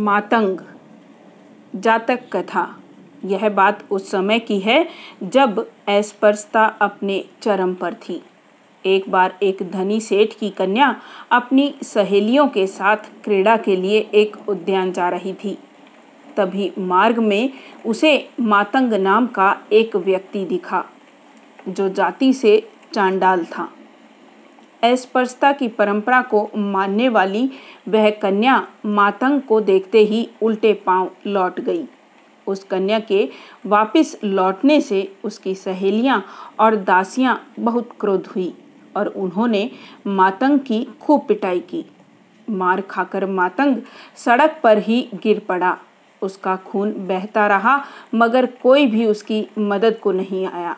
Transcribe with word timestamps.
मातंग। 0.00 0.58
जातक 1.76 2.20
कथा। 2.32 2.80
यह 3.24 3.48
बात 3.48 3.84
उस 3.90 4.10
समय 4.10 4.38
की 4.38 4.58
है 4.60 4.88
जब 5.22 5.58
अस्पृश्यता 5.88 6.64
अपने 6.80 7.24
चरम 7.42 7.74
पर 7.74 7.94
थी। 7.94 8.22
एक 8.86 9.10
बार 9.10 9.38
एक 9.42 9.62
धनी 9.70 10.00
सेठ 10.00 10.32
की 10.32 10.50
कन्या 10.50 10.94
अपनी 11.32 11.74
सहेलियों 11.82 12.48
के 12.48 12.66
साथ 12.66 12.96
क्रीड़ा 13.24 13.56
के 13.56 13.76
लिए 13.76 13.98
एक 14.14 14.36
उद्यान 14.48 14.92
जा 14.92 15.08
रही 15.08 15.32
थी। 15.34 15.58
तभी 16.36 16.72
मार्ग 16.78 17.18
में 17.18 17.50
उसे 17.86 18.30
मातंग 18.40 18.92
नाम 18.92 19.26
का 19.26 19.56
एक 19.72 19.96
व्यक्ति 19.96 20.44
दिखा, 20.44 20.84
जो 21.68 21.88
जाति 21.88 22.32
से 22.32 22.70
चांडाल 22.92 23.44
था। 23.44 23.68
अस्पृश्यता 24.82 25.52
की 25.52 25.68
परंपरा 25.68 26.20
को 26.22 26.48
मानने 26.56 27.08
वाली 27.08 27.50
वह 27.88 28.10
कन्या 28.10 28.66
मातंग 28.86 29.40
को 29.40 29.60
देखते 29.60 29.98
ही 29.98 30.28
उल्टे 30.42 30.72
पाँव 30.86 31.10
लौट 31.26 31.60
गई। 31.60 31.84
उस 32.46 32.64
कन्या 32.64 32.98
के 33.00 33.28
वापस 33.66 34.16
लौटने 34.24 34.80
से 34.80 35.12
उसकी 35.24 35.54
सहेलियाँ 35.54 36.24
और 36.60 36.76
दासियाँ 36.76 37.40
बहुत 37.58 37.90
क्रोध 38.00 38.26
हुई 38.26 38.52
और 38.96 39.06
उन्होंने 39.06 39.70
मातंग 40.06 40.58
की 40.58 40.84
खूब 41.00 41.26
पिटाई 41.26 41.60
की। 41.60 41.84
मार 42.48 42.80
खाकर 42.80 43.26
मातंग 43.26 43.76
सड़क 44.16 44.60
पर 44.62 44.78
ही 44.78 45.08
गिर 45.14 45.38
पड़ा। 45.48 45.76
उसका 46.22 46.56
खून 46.56 46.92
बहता 47.08 47.46
रहा, 47.46 47.78
मगर 48.14 48.46
कोई 48.62 48.86
भी 48.86 49.06
उसकी 49.06 49.46
मदद 49.58 49.98
को 49.98 50.12
नहीं 50.12 50.46
आया। 50.46 50.76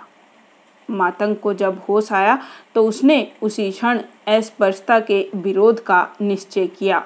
मातंग 0.88 1.36
को 1.36 1.52
जब 1.54 1.80
होश 1.88 2.12
आया 2.12 2.38
तो 2.74 2.86
उसने 2.86 3.26
उसी 3.42 3.70
क्षण 3.70 4.00
अस्पृश्यता 4.28 4.98
के 5.00 5.26
विरोध 5.34 5.80
का 5.80 6.06
निश्चय 6.20 6.66
किया। 6.68 7.04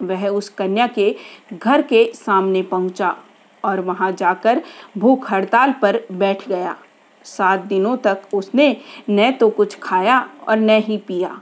वह 0.00 0.28
उस 0.28 0.48
कन्या 0.48 0.86
के 0.88 1.14
घर 1.52 1.82
के 1.82 2.04
सामने 2.14 2.62
पहुँचा 2.62 3.14
और 3.64 3.80
वहाँ 3.80 4.10
जाकर 4.12 4.62
भूख 4.98 5.30
हड़ताल 5.32 5.72
पर 5.72 6.00
बैठ 6.12 6.48
गया। 6.48 6.76
सात 7.24 7.60
दिनों 7.60 7.96
तक 7.96 8.22
उसने 8.34 8.76
न 9.10 9.30
तो 9.30 9.48
कुछ 9.50 9.78
खाया 9.82 10.18
और 10.48 10.56
न 10.56 10.70
ही 10.78 10.96
पिया। 10.98 11.40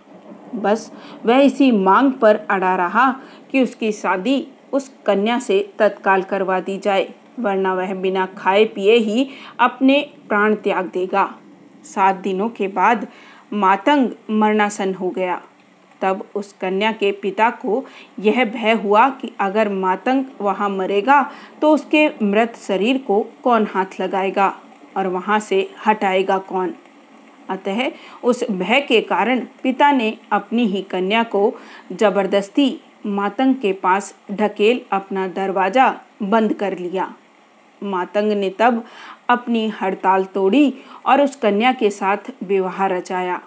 बस 0.55 0.91
वह 1.25 1.39
इसी 1.39 1.71
मांग 1.73 2.13
पर 2.13 2.37
अड़ा 2.51 2.75
रहा 2.77 3.11
कि 3.51 3.63
उसकी 3.63 3.93
शादी 3.93 4.47
उस 4.73 4.91
कन्या 5.07 5.39
से 5.39 5.61
तत्काल 5.79 6.23
करवा 6.23 6.61
दी 6.61 6.79
जाए। 6.79 7.09
वरना 7.39 7.75
वह 7.75 7.95
बिना 7.95 8.27
खाए 8.39 8.65
पिए 8.65 8.97
ही 8.97 9.29
अपने 9.61 10.01
प्राण 10.29 10.55
त्याग 10.57 10.87
देगा। 10.87 11.25
सात 11.85 12.17
दिनों 12.17 12.49
के 12.49 12.69
बाद 12.71 13.07
मातंग 13.55 14.11
मरणासन 14.33 14.95
हो 14.95 15.09
गया। 15.11 15.41
तब 16.01 16.25
उस 16.35 16.53
कन्या 16.53 16.91
के 16.93 17.11
पिता 17.13 17.49
को 17.57 17.85
यह 18.21 18.45
भय 18.45 18.73
हुआ 18.75 19.09
कि 19.11 19.31
अगर 19.41 19.69
मातंग 19.71 20.25
वहाँ 20.41 20.69
मरेगा 20.69 21.21
तो 21.61 21.73
उसके 21.75 22.09
मृत 22.23 22.57
शरीर 22.59 22.99
को 22.99 23.21
कौन 23.45 23.67
हाथ 23.67 24.01
लगाएगा 24.01 24.55
और 24.97 25.07
वहाँ 25.07 25.39
से 25.41 25.69
हटाएगा 25.87 26.39
कौन? 26.39 26.75
अतः 27.51 27.91
उस 28.25 28.45
भय 28.51 28.81
के 28.81 29.01
कारण 29.03 29.41
पिता 29.63 29.91
ने 29.93 30.17
अपनी 30.33 30.67
ही 30.67 30.83
कन्या 30.83 31.23
को 31.25 31.53
ज़बरदस्ती 31.93 32.81
मातंग 33.07 33.55
के 33.55 33.73
पास 33.73 34.15
ढकेल 34.33 34.81
अपना 34.93 35.27
दरवाज़ा 35.29 35.89
बंद 36.23 36.53
कर 36.55 36.79
लिया। 36.79 37.13
मातंग 37.83 38.33
ने 38.33 38.51
तब 38.51 38.85
अपनी 39.29 39.69
हड़ताल 39.69 40.25
तोड़ी 40.25 40.75
और 41.07 41.23
उस 41.23 41.37
कन्या 41.37 41.73
के 41.73 41.91
साथ 41.91 42.31
विवाह 42.43 42.87
रचाया। 42.87 43.41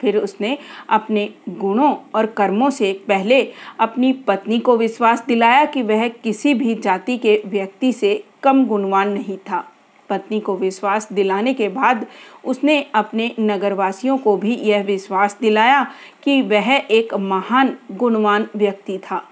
फिर 0.00 0.16
उसने 0.16 0.58
अपने 0.90 1.34
गुणों 1.48 1.96
और 2.14 2.26
कर्मों 2.26 2.70
से 2.70 2.92
पहले 3.08 3.52
अपनी 3.80 4.12
पत्नी 4.12 4.58
को 4.58 4.76
विश्वास 4.76 5.24
दिलाया 5.26 5.64
कि 5.64 5.82
वह 5.82 6.08
किसी 6.08 6.54
भी 6.54 6.74
जाति 6.74 7.18
के 7.18 7.42
व्यक्ति 7.46 7.92
से 7.92 8.24
कम 8.42 8.66
गुणवान 8.66 9.08
नहीं 9.08 9.36
था। 9.36 9.68
पत्नी 10.08 10.40
को 10.40 10.56
विश्वास 10.56 11.08
दिलाने 11.12 11.54
के 11.54 11.68
बाद 11.68 12.06
उसने 12.44 12.86
अपने 12.94 13.34
नगरवासियों 13.40 14.18
को 14.18 14.36
भी 14.36 14.54
यह 14.54 14.82
विश्वास 14.82 15.38
दिलाया 15.40 15.86
कि 16.22 16.42
वह 16.42 16.72
एक 16.72 17.14
महान 17.14 17.76
गुणवान 17.92 18.48
व्यक्ति 18.56 18.98
था। 18.98 19.31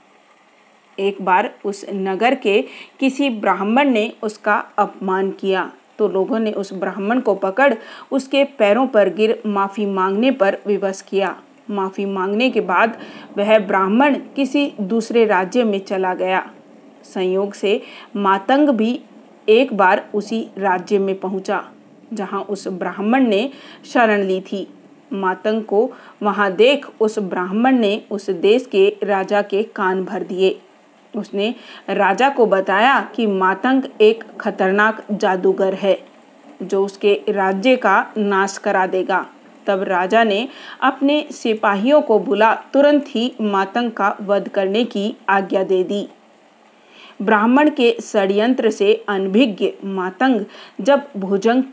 एक 1.00 1.20
बार 1.22 1.50
उस 1.64 1.84
नगर 1.90 2.34
के 2.34 2.60
किसी 3.00 3.30
ब्राह्मण 3.30 3.90
ने 3.90 4.12
उसका 4.22 4.54
अपमान 4.78 5.30
किया। 5.30 5.70
तो 5.98 6.08
लोगों 6.08 6.38
ने 6.38 6.52
उस 6.52 6.72
ब्राह्मण 6.72 7.20
को 7.20 7.34
पकड़, 7.34 7.74
उसके 8.12 8.44
पैरों 8.58 8.86
पर 8.86 9.08
गिर 9.14 9.40
माफ़ी 9.46 9.86
मांगने 9.86 10.30
पर 10.30 10.58
विवश 10.66 11.00
किया। 11.00 11.36
माफ़ी 11.70 12.04
मांगने 12.04 12.48
के 12.50 12.60
बाद 12.60 12.96
वह 13.38 13.58
ब्राह्मण 13.58 14.14
किसी 14.36 14.72
दूसरे 14.80 15.24
राज्य 15.24 15.64
में 15.64 15.78
चला 15.78 16.14
गया। 16.14 16.48
संयोग 17.04 17.52
से 17.52 17.80
मातंग 18.16 18.68
भी 18.68 19.00
एक 19.48 19.72
बार 19.74 20.08
उसी 20.14 20.46
राज्य 20.58 20.98
में 20.98 21.18
पहुँचा, 21.20 21.62
जहाँ 22.12 22.40
उस 22.42 22.66
ब्राह्मण 22.68 23.26
ने 23.26 23.50
शरण 23.84 24.22
ली 24.22 24.40
थी। 24.42 24.66
मातंग 25.12 25.62
को 25.62 25.90
वहाँ 26.22 26.50
देख 26.52 26.86
उस 27.00 27.18
ब्राह्मण 27.18 27.78
ने 27.78 28.02
उस 28.10 28.30
देश 28.30 28.66
के 28.66 28.88
राजा 29.02 29.42
के 29.42 29.62
कान 29.62 30.04
भर 30.04 30.22
दिए। 30.22 30.58
उसने 31.14 31.54
राजा 31.88 32.28
को 32.28 32.46
बताया 32.46 33.00
कि 33.14 33.26
मातंग 33.26 33.82
एक 34.00 34.24
खतरनाक 34.40 35.04
जादूगर 35.12 35.74
है, 35.74 35.98
जो 36.62 36.84
उसके 36.84 37.20
राज्य 37.28 37.76
का 37.76 38.12
नाश 38.18 38.56
करा 38.58 38.86
देगा। 38.86 39.26
तब 39.66 39.82
राजा 39.82 40.22
ने 40.24 40.48
अपने 40.80 41.26
सिपाहियों 41.32 42.00
को 42.02 42.18
बुला, 42.18 42.54
तुरंत 42.72 43.04
ही 43.08 43.32
मातंग 43.40 43.90
का 43.90 44.16
वध 44.20 44.48
करने 44.48 44.84
की 44.84 45.14
आज्ञा 45.28 45.62
दे 45.62 45.82
दी। 45.84 46.08
ब्राह्मण 47.22 47.70
के 47.70 47.96
षड्यंत्र 48.02 48.70
से 48.70 48.94
अनभिज्ञ 49.08 49.70
मातंग 49.84 50.44
जब 50.80 51.06
भोजन 51.16 51.64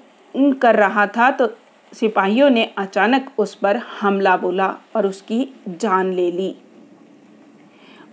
कर 0.61 0.75
रहा 0.75 1.05
था 1.07 1.29
तो 1.31 1.47
सिपाहियों 1.91 2.49
ने 2.49 2.63
अचानक 2.77 3.29
उस 3.37 3.53
पर 3.55 3.77
हमला 4.01 4.35
बोला 4.37 4.67
और 4.95 5.05
उसकी 5.07 5.47
जान 5.69 6.11
ले 6.13 6.31
ली। 6.31 6.55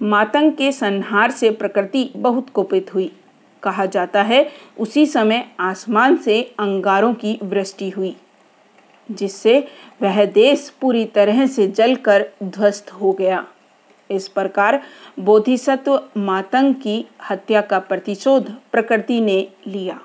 मातंग 0.03 0.53
के 0.53 0.73
संहार 0.73 1.31
से 1.31 1.51
प्रकृति 1.51 2.11
बहुत 2.17 2.51
कुपित 2.51 2.95
हुई। 2.95 3.13
कहा 3.63 3.87
जाता 3.87 4.23
है, 4.23 4.51
उसी 4.79 5.07
समय 5.07 5.49
आसमान 5.61 6.17
से 6.17 6.43
अंगारों 6.59 7.15
की 7.15 7.39
वृष्टि 7.43 7.91
हुई, 7.91 8.17
जिससे 9.11 9.69
वह 10.03 10.25
देश 10.25 10.69
पूरी 10.81 11.05
तरह 11.05 11.47
से 11.47 11.67
जलकर 11.67 12.27
ध्वस्त 12.43 12.93
हो 12.93 13.13
गया। 13.13 13.47
इस 14.11 14.29
प्रकार 14.29 14.83
बोधिसत्व 15.21 16.03
मातंग 16.17 16.75
की 16.75 17.05
हत्या 17.31 17.61
का 17.61 17.79
प्रतिशोध 17.79 18.51
प्रकृति 18.73 19.21
ने 19.21 19.49
लिया। 19.67 20.01